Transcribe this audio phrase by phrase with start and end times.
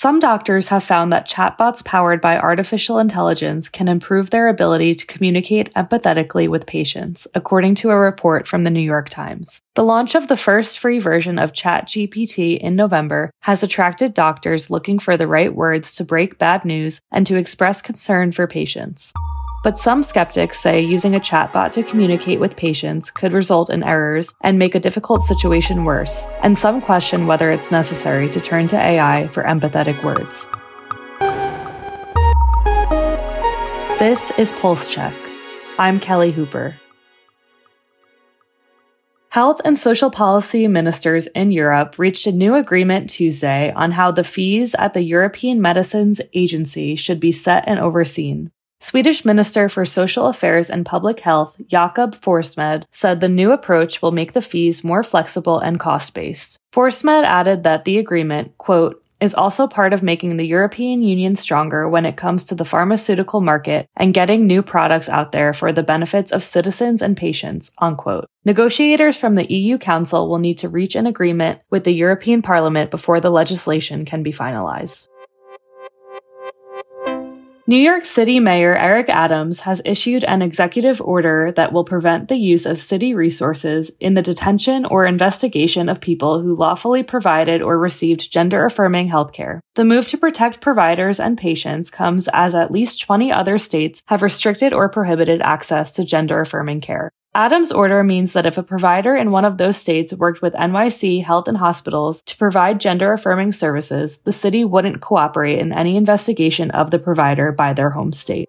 [0.00, 5.06] Some doctors have found that chatbots powered by artificial intelligence can improve their ability to
[5.06, 9.60] communicate empathetically with patients, according to a report from the New York Times.
[9.74, 15.00] The launch of the first free version of ChatGPT in November has attracted doctors looking
[15.00, 19.12] for the right words to break bad news and to express concern for patients.
[19.64, 24.32] But some skeptics say using a chatbot to communicate with patients could result in errors
[24.42, 28.76] and make a difficult situation worse, and some question whether it's necessary to turn to
[28.76, 30.48] AI for empathetic words.
[33.98, 35.12] This is Pulse Check.
[35.76, 36.76] I'm Kelly Hooper.
[39.30, 44.24] Health and social policy ministers in Europe reached a new agreement Tuesday on how the
[44.24, 48.52] fees at the European Medicines Agency should be set and overseen.
[48.80, 54.12] Swedish Minister for Social Affairs and Public Health, Jakob Forssmed, said the new approach will
[54.12, 56.58] make the fees more flexible and cost based.
[56.72, 61.88] Forssmed added that the agreement, quote, is also part of making the European Union stronger
[61.88, 65.82] when it comes to the pharmaceutical market and getting new products out there for the
[65.82, 68.26] benefits of citizens and patients, unquote.
[68.44, 72.92] Negotiators from the EU Council will need to reach an agreement with the European Parliament
[72.92, 75.08] before the legislation can be finalized.
[77.68, 82.38] New York City Mayor Eric Adams has issued an executive order that will prevent the
[82.38, 87.78] use of city resources in the detention or investigation of people who lawfully provided or
[87.78, 89.60] received gender affirming healthcare.
[89.74, 94.22] The move to protect providers and patients comes as at least 20 other states have
[94.22, 97.12] restricted or prohibited access to gender affirming care.
[97.34, 101.22] Adams' order means that if a provider in one of those states worked with NYC
[101.22, 106.70] Health and Hospitals to provide gender affirming services, the city wouldn't cooperate in any investigation
[106.70, 108.48] of the provider by their home state.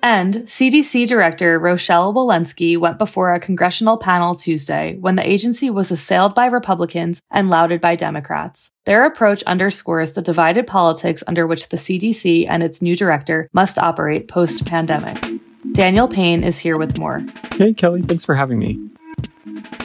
[0.00, 5.90] And CDC Director Rochelle Walensky went before a congressional panel Tuesday when the agency was
[5.90, 8.70] assailed by Republicans and lauded by Democrats.
[8.86, 13.78] Their approach underscores the divided politics under which the CDC and its new director must
[13.78, 15.37] operate post pandemic.
[15.78, 17.24] Daniel Payne is here with more.
[17.54, 18.80] Hey, Kelly, thanks for having me.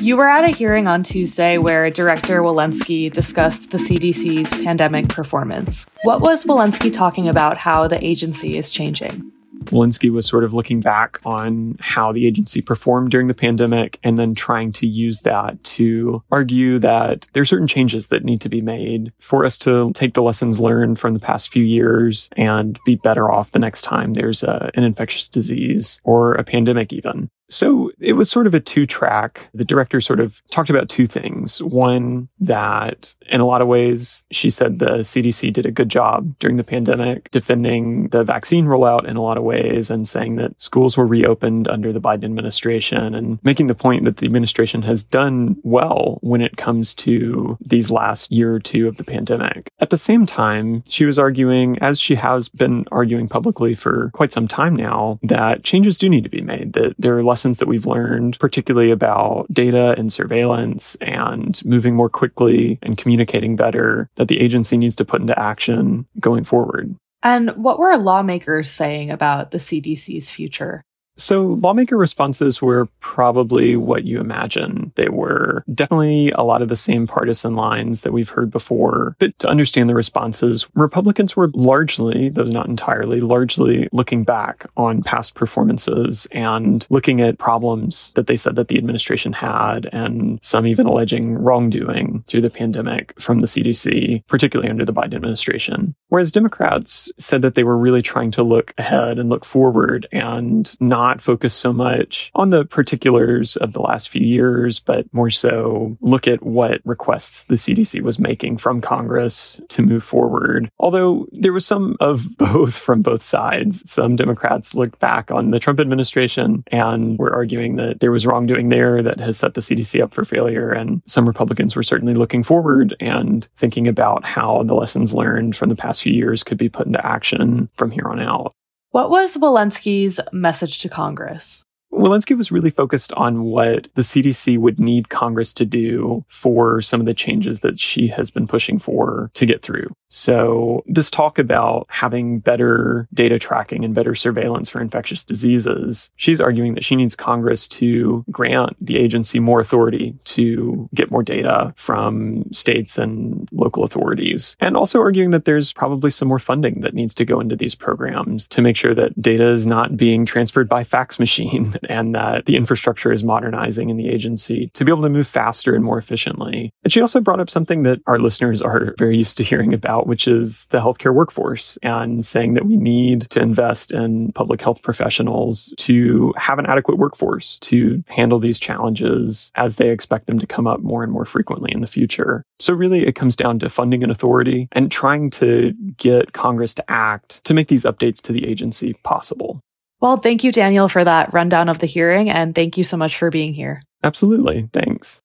[0.02, 5.86] You were at a hearing on Tuesday where Director Walensky discussed the CDC's pandemic performance.
[6.02, 9.33] What was Walensky talking about how the agency is changing?
[9.74, 14.18] Walensky was sort of looking back on how the agency performed during the pandemic and
[14.18, 18.50] then trying to use that to argue that there are certain changes that need to
[18.50, 22.80] be made for us to take the lessons learned from the past few years and
[22.86, 27.30] be better off the next time there's a, an infectious disease or a pandemic even.
[27.50, 29.48] So it was sort of a two track.
[29.54, 31.62] The director sort of talked about two things.
[31.62, 36.38] One, that in a lot of ways, she said the CDC did a good job
[36.40, 40.60] during the pandemic defending the vaccine rollout in a lot of ways and saying that
[40.62, 45.04] schools were reopened under the Biden administration and making the point that the administration has
[45.04, 49.72] done well when it comes to these last year or two of the pandemic.
[49.80, 54.32] At the same time, she was arguing, as she has been arguing publicly for quite
[54.32, 57.68] some time now, that changes do need to be made, that there are lessons that
[57.68, 64.28] we've learned, particularly about data and surveillance and moving more quickly and communicating better that
[64.28, 66.96] the agency needs to put into action going forward.
[67.24, 70.84] And what were lawmakers saying about the CDC's future?
[71.16, 74.92] So, lawmaker responses were probably what you imagine.
[74.96, 79.16] They were definitely a lot of the same partisan lines that we've heard before.
[79.20, 85.04] But to understand the responses, Republicans were largely, though not entirely, largely looking back on
[85.04, 90.66] past performances and looking at problems that they said that the administration had, and some
[90.66, 95.94] even alleging wrongdoing through the pandemic from the CDC, particularly under the Biden administration.
[96.10, 100.76] Whereas Democrats said that they were really trying to look ahead and look forward and
[100.80, 105.30] not not focus so much on the particulars of the last few years, but more
[105.30, 110.70] so look at what requests the CDC was making from Congress to move forward.
[110.80, 113.90] Although there was some of both from both sides.
[113.90, 118.70] Some Democrats looked back on the Trump administration and were arguing that there was wrongdoing
[118.70, 120.72] there that has set the CDC up for failure.
[120.72, 125.70] And some Republicans were certainly looking forward and thinking about how the lessons learned from
[125.70, 128.56] the past few years could be put into action from here on out.
[128.94, 131.66] What was Walensky's message to Congress?
[131.92, 137.00] Walensky was really focused on what the CDC would need Congress to do for some
[137.00, 139.88] of the changes that she has been pushing for to get through.
[140.16, 146.40] So this talk about having better data tracking and better surveillance for infectious diseases, she's
[146.40, 151.74] arguing that she needs Congress to grant the agency more authority to get more data
[151.78, 154.56] from states and local authorities.
[154.60, 157.74] And also arguing that there's probably some more funding that needs to go into these
[157.74, 162.46] programs to make sure that data is not being transferred by fax machine and that
[162.46, 165.98] the infrastructure is modernizing in the agency to be able to move faster and more
[165.98, 166.72] efficiently.
[166.84, 170.08] And she also brought up something that our listeners are very used to hearing about,
[170.10, 174.82] which is the healthcare workforce and saying that we need to invest in public health
[174.82, 180.48] professionals to have an adequate workforce to handle these challenges as they expect them to
[180.48, 182.44] come up more and more frequently in the future.
[182.60, 186.92] So really it comes down to funding and authority and trying to get Congress to
[186.92, 189.60] act to make these updates to the agency possible.
[190.02, 193.16] Well, thank you, Daniel, for that rundown of the hearing, and thank you so much
[193.16, 193.82] for being here.
[194.04, 194.68] Absolutely.
[194.74, 195.22] Thanks.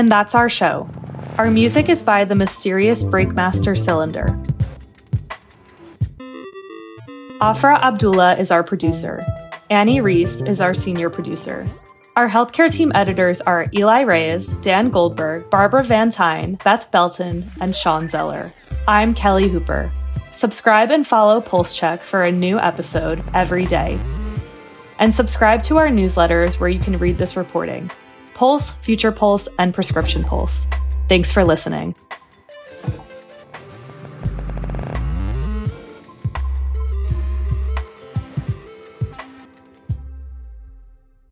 [0.00, 0.88] And that's our show.
[1.36, 4.28] Our music is by the mysterious Breakmaster Cylinder.
[7.42, 9.22] Afra Abdullah is our producer.
[9.68, 11.66] Annie Rees is our senior producer.
[12.16, 17.76] Our healthcare team editors are Eli Reyes, Dan Goldberg, Barbara Van Tyne, Beth Belton, and
[17.76, 18.54] Sean Zeller.
[18.88, 19.92] I'm Kelly Hooper.
[20.32, 23.98] Subscribe and follow Pulse Check for a new episode every day.
[24.98, 27.90] And subscribe to our newsletters where you can read this reporting
[28.40, 30.66] Pulse, Future Pulse, and Prescription Pulse.
[31.10, 31.94] Thanks for listening.